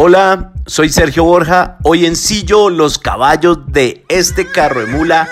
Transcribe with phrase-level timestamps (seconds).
[0.00, 1.76] Hola, soy Sergio Borja.
[1.82, 5.28] Hoy ensillo los caballos de este carro de mula.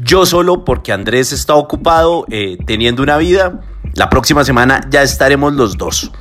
[0.00, 3.62] Yo solo porque Andrés está ocupado eh, teniendo una vida.
[3.94, 6.12] La próxima semana ya estaremos los dos.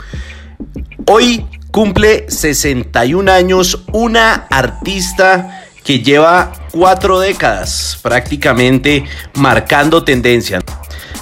[1.05, 9.05] Hoy cumple 61 años una artista que lleva cuatro décadas prácticamente
[9.35, 10.59] marcando tendencia.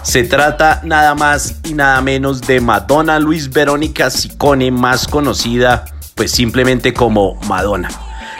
[0.01, 5.83] Se trata nada más y nada menos de Madonna Luis Verónica Sicone, más conocida
[6.17, 7.89] pues simplemente como Madonna.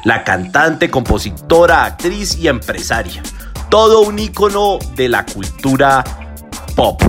[0.04, 3.22] La cantante, compositora, actriz y empresaria.
[3.70, 6.04] Todo un icono de la cultura
[6.76, 7.02] pop.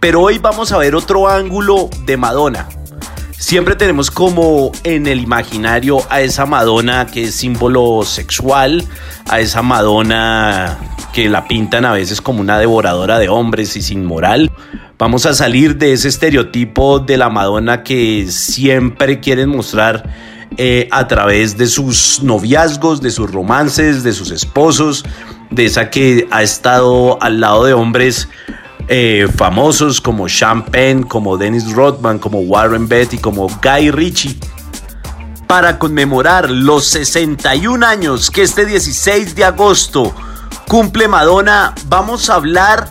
[0.00, 2.68] Pero hoy vamos a ver otro ángulo de Madonna.
[3.36, 8.84] Siempre tenemos como en el imaginario a esa Madonna que es símbolo sexual,
[9.28, 10.78] a esa Madonna
[11.12, 14.50] que la pintan a veces como una devoradora de hombres y sin moral.
[14.98, 20.10] Vamos a salir de ese estereotipo de la Madonna que siempre quieren mostrar
[20.56, 25.04] eh, a través de sus noviazgos, de sus romances, de sus esposos,
[25.50, 28.28] de esa que ha estado al lado de hombres
[28.88, 34.38] eh, famosos como Sean Penn, como Dennis Rodman, como Warren Beatty, como Guy Ritchie.
[35.46, 40.14] Para conmemorar los 61 años que este 16 de agosto
[40.66, 42.88] cumple Madonna, vamos a hablar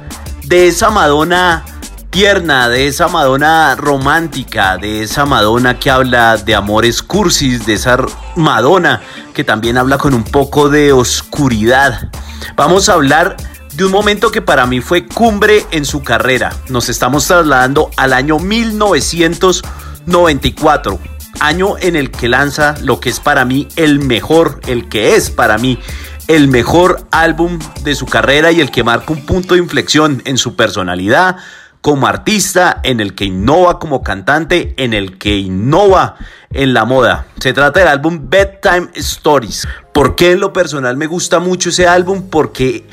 [0.48, 1.64] de esa Madonna
[2.12, 7.98] tierna, de esa Madonna romántica, de esa Madonna que habla de amores cursis, de esa
[8.36, 9.02] Madonna
[9.34, 12.12] que también habla con un poco de oscuridad.
[12.56, 13.36] Vamos a hablar
[13.74, 16.54] de un momento que para mí fue cumbre en su carrera.
[16.70, 21.00] Nos estamos trasladando al año 1994,
[21.40, 25.32] año en el que lanza lo que es para mí el mejor, el que es
[25.32, 25.80] para mí
[26.28, 30.38] el mejor álbum de su carrera y el que marca un punto de inflexión en
[30.38, 31.38] su personalidad,
[31.82, 36.16] como artista, en el que innova como cantante, en el que innova
[36.50, 37.28] en la moda.
[37.40, 39.68] Se trata del álbum Bedtime Stories.
[39.94, 42.28] ¿Por qué en lo personal me gusta mucho ese álbum?
[42.32, 42.88] Porque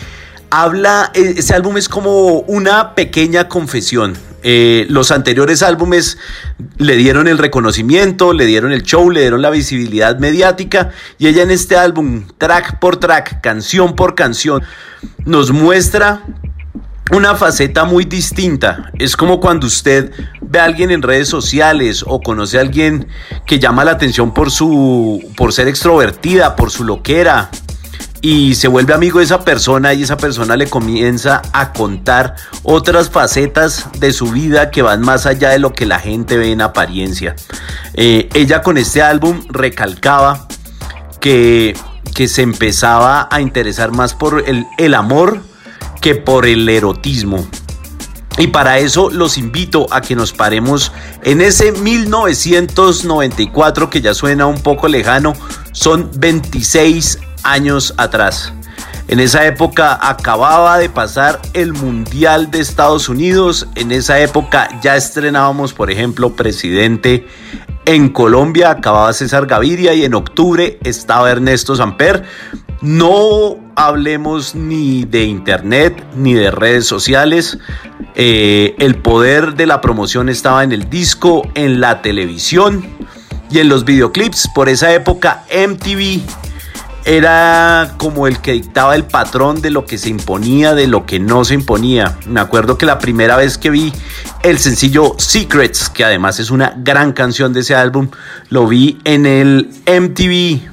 [0.51, 4.15] habla, e, ese álbum es como una pequeña confesión.
[4.43, 6.19] Eh, los anteriores álbumes
[6.77, 11.43] le dieron el reconocimiento, le dieron el show, le dieron la visibilidad mediática y ella
[11.43, 14.63] en este álbum, track por track, canción por canción,
[15.25, 16.23] nos muestra
[17.13, 18.91] una faceta muy distinta.
[18.99, 23.07] Es como cuando usted ve a alguien en redes sociales o conoce a alguien
[23.47, 27.51] que llama la atención por su por ser extrovertida, por su loquera
[28.23, 33.11] y se vuelve amigo de esa persona y esa persona le comienza a contar otras
[33.11, 36.61] facetas de su vida que van más allá de lo que la gente ve en
[36.61, 37.35] apariencia.
[37.95, 40.47] Eh, ella con este álbum recalcaba
[41.21, 41.77] que,
[42.15, 45.41] que se empezaba a interesar más por el, el amor
[46.01, 47.45] que por el erotismo.
[48.39, 54.47] Y para eso los invito a que nos paremos en ese 1994 que ya suena
[54.47, 55.33] un poco lejano,
[55.73, 58.53] son 26 años atrás.
[59.09, 64.97] En esa época acababa de pasar el Mundial de Estados Unidos, en esa época ya
[64.97, 67.27] estrenábamos, por ejemplo, presidente
[67.85, 72.25] en Colombia, acababa César Gaviria y en octubre estaba Ernesto Samper.
[72.81, 77.59] No hablemos ni de internet ni de redes sociales.
[78.15, 82.85] Eh, el poder de la promoción estaba en el disco, en la televisión
[83.51, 84.49] y en los videoclips.
[84.55, 86.23] Por esa época MTV
[87.05, 91.19] era como el que dictaba el patrón de lo que se imponía, de lo que
[91.19, 92.19] no se imponía.
[92.27, 93.93] Me acuerdo que la primera vez que vi
[94.43, 98.09] el sencillo Secrets, que además es una gran canción de ese álbum,
[98.49, 100.73] lo vi en el MTV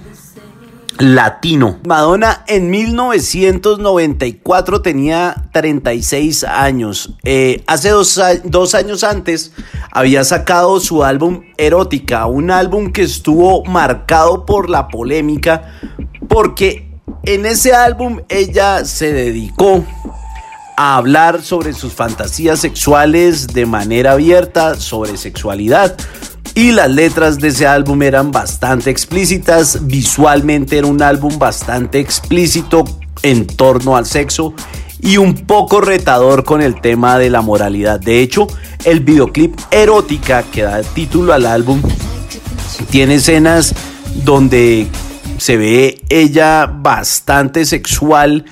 [1.00, 1.80] latino.
[1.86, 7.16] Madonna en 1994 tenía 36 años.
[7.24, 9.54] Eh, hace dos, dos, años antes
[9.92, 15.74] había sacado su álbum Erótica, un álbum que estuvo marcado por la polémica
[16.30, 16.88] porque
[17.24, 19.84] en ese álbum ella se dedicó
[20.78, 25.98] a hablar sobre sus fantasías sexuales de manera abierta, sobre sexualidad.
[26.56, 32.86] Y las letras de ese álbum eran bastante explícitas, visualmente era un álbum bastante explícito
[33.24, 34.54] en torno al sexo
[35.02, 38.00] y un poco retador con el tema de la moralidad.
[38.00, 38.48] De hecho,
[38.86, 41.82] el videoclip erótica que da título al álbum
[42.90, 43.74] tiene escenas
[44.24, 44.88] donde
[45.40, 48.46] se ve ella bastante sexual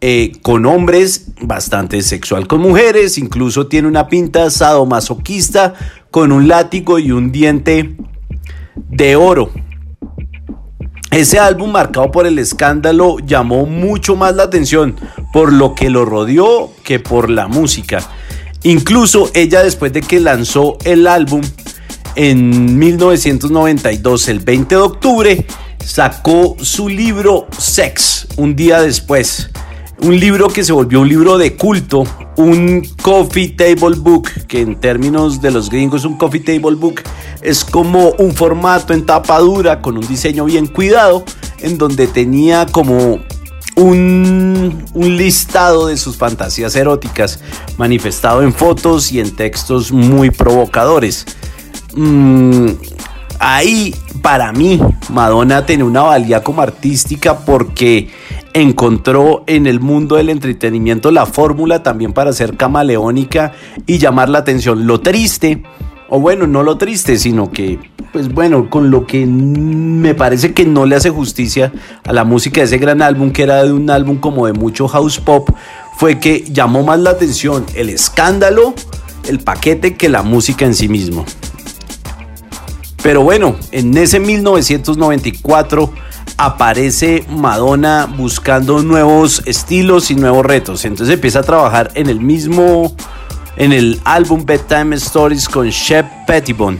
[0.00, 5.74] eh, con hombres, bastante sexual con mujeres, incluso tiene una pinta sadomasoquista
[6.10, 7.96] con un látigo y un diente
[8.74, 9.50] de oro.
[11.12, 14.96] Ese álbum marcado por el escándalo llamó mucho más la atención
[15.32, 18.00] por lo que lo rodeó que por la música.
[18.64, 21.42] Incluso ella después de que lanzó el álbum
[22.16, 25.46] en 1992, el 20 de octubre,
[25.84, 29.50] sacó su libro Sex, un día después.
[30.00, 32.04] Un libro que se volvió un libro de culto,
[32.36, 37.02] un coffee table book, que en términos de los gringos un coffee table book
[37.40, 41.24] es como un formato en tapa dura con un diseño bien cuidado,
[41.60, 43.20] en donde tenía como
[43.76, 47.40] un, listado de sus fantasías eróticas
[47.76, 51.26] manifestado en fotos y en textos muy provocadores.
[51.94, 52.70] Mm,
[53.42, 54.80] ahí, para mí,
[55.10, 58.08] Madonna tiene una valía como artística porque
[58.54, 63.52] encontró en el mundo del entretenimiento la fórmula también para ser camaleónica
[63.86, 64.86] y llamar la atención.
[64.86, 65.64] Lo triste,
[66.08, 67.80] o bueno, no lo triste, sino que,
[68.12, 71.72] pues bueno, con lo que me parece que no le hace justicia
[72.04, 74.86] a la música de ese gran álbum, que era de un álbum como de mucho
[74.86, 75.50] house pop,
[75.96, 78.74] fue que llamó más la atención el escándalo,
[79.28, 81.24] el paquete, que la música en sí mismo.
[83.02, 85.92] Pero bueno, en ese 1994
[86.36, 90.84] aparece Madonna buscando nuevos estilos y nuevos retos.
[90.84, 92.94] Entonces empieza a trabajar en el mismo,
[93.56, 96.78] en el álbum Bedtime Stories con Shep Pettibone,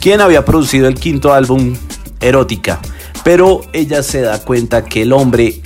[0.00, 1.76] quien había producido el quinto álbum
[2.20, 2.80] Erótica.
[3.22, 5.60] Pero ella se da cuenta que el hombre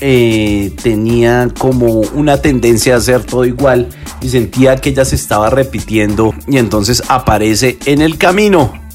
[0.00, 3.88] eh, tenía como una tendencia a hacer todo igual
[4.20, 8.85] y sentía que ella se estaba repitiendo y entonces aparece en el camino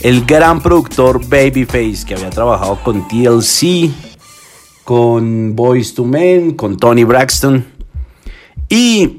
[0.00, 3.90] el gran productor Babyface, que había trabajado con TLC,
[4.84, 7.64] con Boys to Men, con Tony Braxton.
[8.68, 9.18] Y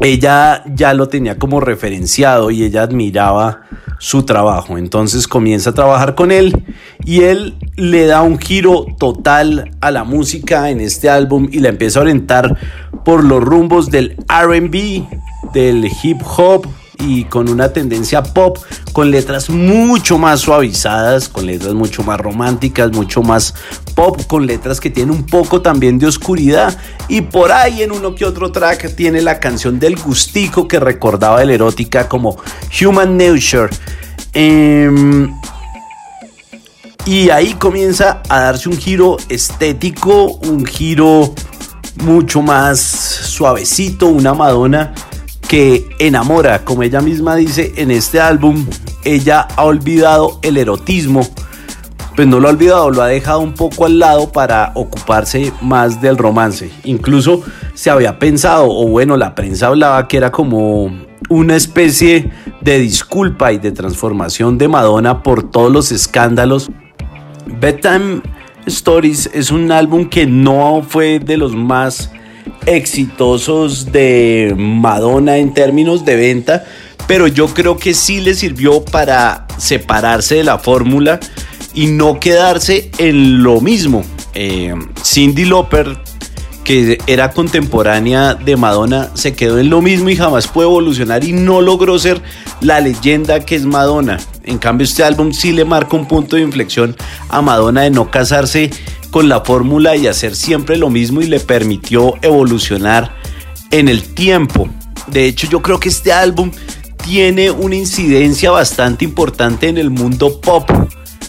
[0.00, 3.62] ella ya lo tenía como referenciado y ella admiraba
[3.98, 4.76] su trabajo.
[4.76, 6.64] Entonces comienza a trabajar con él
[7.04, 11.70] y él le da un giro total a la música en este álbum y la
[11.70, 12.58] empieza a orientar
[13.04, 15.04] por los rumbos del RB,
[15.52, 16.66] del hip hop,
[16.98, 18.58] y con una tendencia pop,
[18.92, 23.54] con letras mucho más suavizadas, con letras mucho más románticas, mucho más
[23.94, 26.76] pop, con letras que tienen un poco también de oscuridad.
[27.08, 31.42] Y por ahí en uno que otro track tiene la canción del gustico que recordaba
[31.42, 32.38] el erótica como
[32.80, 33.70] Human Nature.
[34.32, 35.32] Em,
[37.06, 41.34] y ahí comienza a darse un giro estético, un giro
[42.02, 44.94] mucho más suavecito, una Madonna
[45.54, 48.66] que enamora, como ella misma dice en este álbum,
[49.04, 51.20] ella ha olvidado el erotismo,
[52.16, 56.02] pues no lo ha olvidado, lo ha dejado un poco al lado para ocuparse más
[56.02, 56.72] del romance.
[56.82, 60.90] Incluso se había pensado, o bueno, la prensa hablaba que era como
[61.28, 66.68] una especie de disculpa y de transformación de Madonna por todos los escándalos.
[67.60, 68.22] Bedtime
[68.66, 72.10] Stories es un álbum que no fue de los más
[72.66, 76.64] exitosos de Madonna en términos de venta,
[77.06, 81.20] pero yo creo que sí le sirvió para separarse de la fórmula
[81.74, 84.04] y no quedarse en lo mismo.
[84.34, 85.98] Eh, Cindy Lauper,
[86.64, 91.32] que era contemporánea de Madonna, se quedó en lo mismo y jamás pudo evolucionar y
[91.32, 92.22] no logró ser
[92.60, 94.18] la leyenda que es Madonna.
[94.44, 96.96] En cambio, este álbum sí le marca un punto de inflexión
[97.28, 98.70] a Madonna de no casarse
[99.14, 103.14] con la fórmula y hacer siempre lo mismo y le permitió evolucionar
[103.70, 104.68] en el tiempo.
[105.06, 106.50] De hecho, yo creo que este álbum
[106.96, 110.68] tiene una incidencia bastante importante en el mundo pop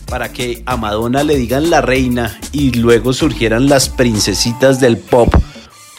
[0.08, 5.32] para que a Madonna le digan la reina y luego surgieran las princesitas del pop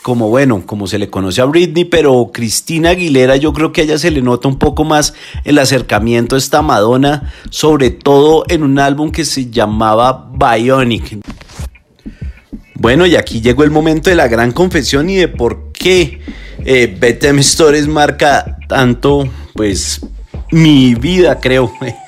[0.03, 3.85] como bueno, como se le conoce a Britney, pero Cristina Aguilera yo creo que a
[3.85, 5.15] ella se le nota un poco más
[5.45, 11.19] el acercamiento a esta Madonna, sobre todo en un álbum que se llamaba Bionic.
[12.79, 16.21] Bueno, y aquí llegó el momento de la gran confesión y de por qué
[16.65, 20.01] eh, BTM Stories marca tanto, pues,
[20.51, 21.73] mi vida, creo.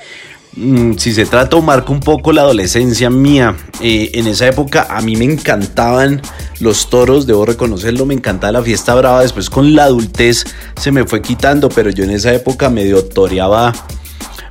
[0.55, 4.99] Mm, si se trata marca un poco la adolescencia mía, eh, en esa época a
[4.99, 6.21] mí me encantaban
[6.59, 10.45] los toros, debo reconocerlo, me encantaba la fiesta brava, después con la adultez
[10.75, 13.73] se me fue quitando, pero yo en esa época medio toreaba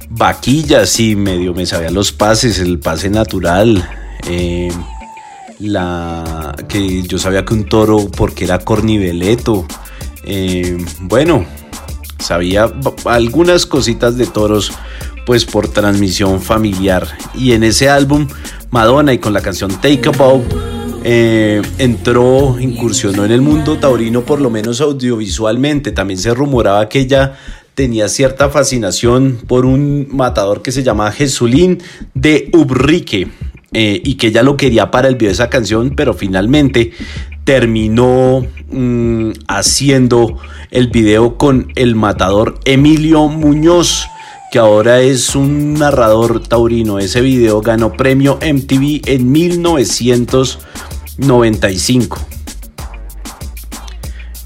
[0.09, 3.87] vaquillas y medio me sabía los pases, el pase natural.
[4.29, 4.71] Eh,
[5.59, 9.67] la que yo sabía que un toro porque era corniveleto.
[10.25, 11.47] Eh, bueno,
[12.19, 12.71] sabía
[13.05, 14.73] algunas cositas de toros
[15.27, 17.07] pues por transmisión familiar.
[17.35, 18.27] Y en ese álbum
[18.71, 20.45] Madonna y con la canción Take a Bow
[21.05, 25.93] eh, entró, incursionó en el mundo taurino por lo menos audiovisualmente.
[25.93, 27.35] También se rumoraba que ella
[27.75, 31.79] tenía cierta fascinación por un matador que se llama Jesulín
[32.15, 33.29] de Ubrique.
[33.73, 36.93] Eh, y que ella lo quería para el video de esa canción, pero finalmente
[37.45, 40.39] terminó mm, haciendo
[40.71, 44.07] el video con el matador Emilio Muñoz,
[44.51, 46.99] que ahora es un narrador taurino.
[46.99, 52.19] Ese video ganó premio MTV en 1995.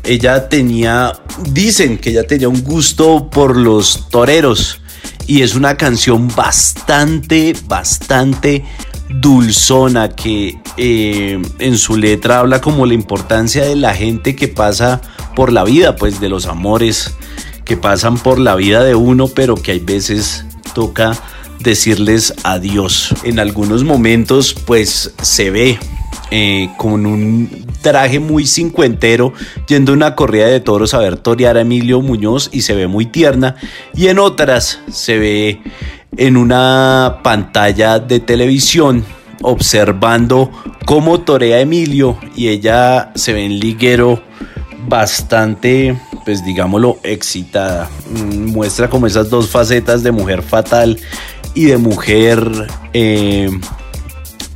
[0.05, 1.13] Ella tenía,
[1.53, 4.81] dicen que ella tenía un gusto por los toreros
[5.29, 8.65] y es una canción bastante, bastante
[9.21, 15.01] dulzona que eh, en su letra habla como la importancia de la gente que pasa
[15.35, 17.15] por la vida, pues de los amores
[17.65, 21.17] que pasan por la vida de uno, pero que hay veces toca
[21.61, 23.15] decirles adiós.
[23.23, 25.79] En algunos momentos pues se ve
[26.31, 29.33] eh, con un traje muy cincuentero
[29.69, 32.87] yendo a una corrida de toros a ver torear a Emilio Muñoz y se ve
[32.87, 33.57] muy tierna
[33.95, 35.61] y en otras se ve
[36.17, 39.05] en una pantalla de televisión
[39.43, 40.51] observando
[40.85, 44.23] cómo torea Emilio y ella se ve en liguero
[44.89, 47.89] bastante, pues digámoslo, excitada.
[48.11, 50.99] Mm, muestra como esas dos facetas de mujer fatal
[51.55, 53.51] y de mujer, eh,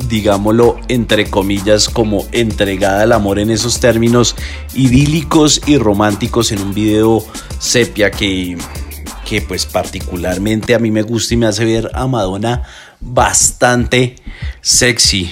[0.09, 4.37] digámoslo, entre comillas, como entregada al amor en esos términos
[4.75, 7.25] idílicos y románticos en un video
[7.59, 8.57] sepia que
[9.26, 12.62] que pues particularmente a mí me gusta y me hace ver a Madonna
[13.00, 14.14] bastante
[14.61, 15.30] sexy.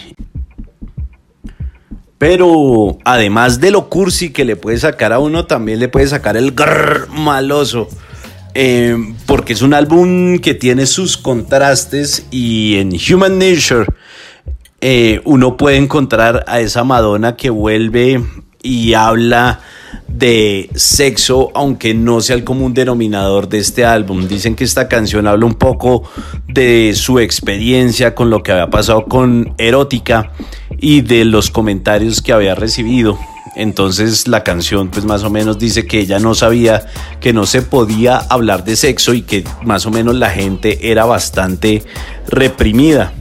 [2.19, 6.37] Pero además de lo cursi que le puede sacar a uno, también le puede sacar
[6.37, 7.89] el grrr maloso.
[8.55, 8.97] Eh,
[9.27, 13.87] porque es un álbum que tiene sus contrastes y en Human Nature
[14.81, 18.23] eh, uno puede encontrar a esa Madonna que vuelve
[18.63, 19.61] y habla
[20.17, 24.29] de sexo, aunque no sea el común denominador de este álbum.
[24.29, 26.05] Dicen que esta canción habla un poco
[26.49, 30.33] de su experiencia con lo que había pasado con Erótica
[30.79, 33.19] y de los comentarios que había recibido.
[33.57, 36.87] Entonces la canción pues más o menos dice que ella no sabía
[37.21, 41.05] que no se podía hablar de sexo y que más o menos la gente era
[41.05, 41.83] bastante
[42.29, 43.13] reprimida.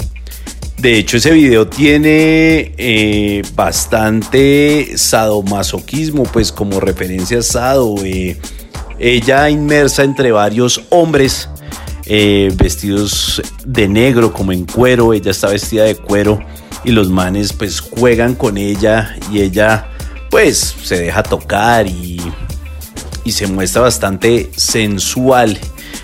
[0.83, 7.95] De hecho, ese video tiene eh, bastante sadomasoquismo, pues como referencia a sado.
[8.03, 8.37] Eh,
[8.99, 11.47] ella inmersa entre varios hombres
[12.05, 15.13] eh, vestidos de negro, como en cuero.
[15.13, 16.41] Ella está vestida de cuero
[16.83, 19.87] y los manes pues juegan con ella y ella
[20.29, 22.19] pues se deja tocar y,
[23.23, 25.57] y se muestra bastante sensual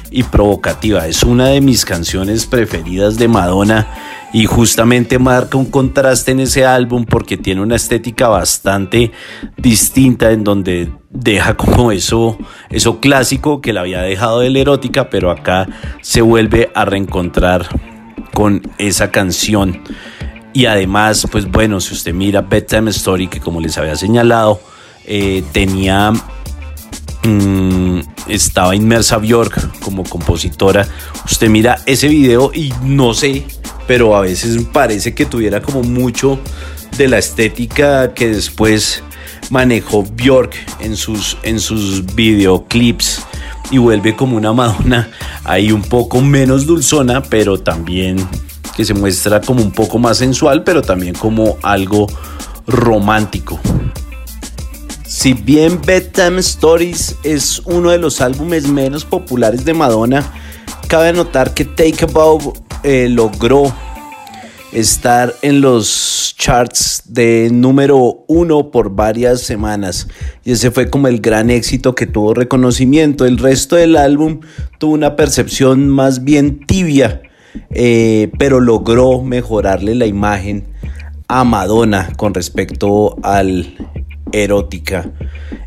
[0.09, 1.05] y provocativa.
[1.05, 6.65] Es una de mis canciones preferidas de Madonna y justamente marca un contraste en ese
[6.65, 9.12] álbum porque tiene una estética bastante
[9.57, 12.38] distinta en donde deja como eso,
[12.69, 15.67] eso clásico que la había dejado de la erótica, pero acá
[16.01, 17.67] se vuelve a reencontrar
[18.33, 19.81] con esa canción.
[20.53, 24.59] Y además, pues bueno, si usted mira Bedtime Story, que como les había señalado,
[25.05, 26.12] eh, tenía
[27.24, 30.88] mm, estaba inmersa Bjork como compositora.
[31.25, 33.45] Usted mira ese video y no sé
[33.89, 36.38] pero a veces parece que tuviera como mucho
[36.96, 39.01] de la estética que después
[39.50, 43.24] manejó Bjork en sus, en sus videoclips
[43.72, 45.10] y vuelve como una Madonna
[45.43, 48.17] ahí un poco menos dulzona, pero también
[48.77, 52.05] que se muestra como un poco más sensual, pero también como algo
[52.67, 53.60] romántico.
[55.03, 60.31] Si bien Bedtime Stories es uno de los álbumes menos populares de Madonna,
[60.88, 63.74] cabe notar que Take a Bow eh, logró
[64.71, 70.07] estar en los charts de número uno por varias semanas
[70.45, 73.25] y ese fue como el gran éxito que tuvo reconocimiento.
[73.25, 74.41] El resto del álbum
[74.77, 77.21] tuvo una percepción más bien tibia,
[77.71, 80.67] eh, pero logró mejorarle la imagen
[81.27, 83.75] a Madonna con respecto al
[84.31, 85.12] erótica.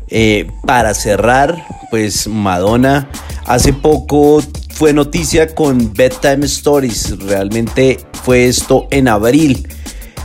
[0.09, 3.09] Eh, para cerrar, pues Madonna
[3.45, 4.41] hace poco
[4.73, 7.17] fue noticia con Bedtime Stories.
[7.19, 9.67] Realmente fue esto en abril,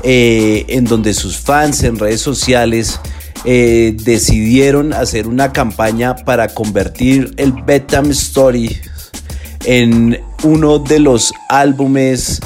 [0.03, 3.01] eh, en donde sus fans en redes sociales
[3.45, 8.81] eh, decidieron hacer una campaña para convertir el Bedtime Stories
[9.65, 12.41] en uno de los álbumes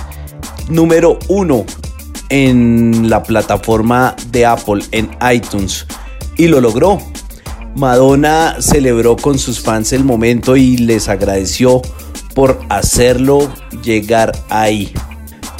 [0.68, 1.64] número uno
[2.28, 5.86] en la plataforma de Apple, en iTunes.
[6.36, 6.98] Y lo logró.
[7.74, 11.80] Madonna celebró con sus fans el momento y les agradeció
[12.34, 13.50] por hacerlo
[13.82, 14.92] llegar ahí.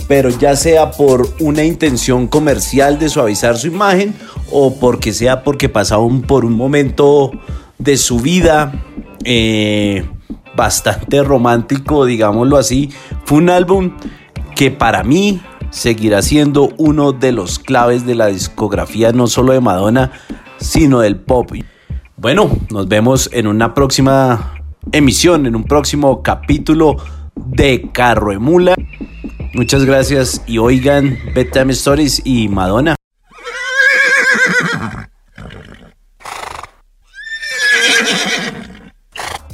[0.09, 4.15] Pero ya sea por una intención comercial de suavizar su imagen
[4.51, 7.33] o porque sea porque pasaron por un momento
[7.79, 8.73] de su vida
[9.25, 10.05] eh,
[10.55, 12.91] bastante romántico, digámoslo así,
[13.25, 13.97] fue un álbum
[14.55, 15.41] que para mí
[15.71, 20.13] seguirá siendo uno de los claves de la discografía no solo de Madonna,
[20.59, 21.51] sino del pop.
[22.23, 24.63] Bueno, nos vemos en una próxima
[24.93, 26.99] emisión, en un próximo capítulo
[27.35, 28.77] de Carro Emula.
[29.55, 32.95] Muchas gracias y oigan Bedtime Stories y Madonna.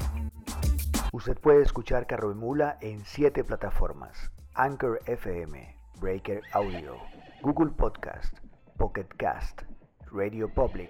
[1.12, 4.32] Usted puede escuchar Carroemula en siete plataformas.
[4.56, 6.98] Anchor FM, Breaker Audio,
[7.42, 8.34] Google Podcast,
[8.78, 9.64] Pocket Cast,
[10.12, 10.90] Radio Public,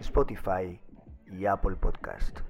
[0.00, 0.78] Spotify
[1.30, 2.40] y Apple Podcast.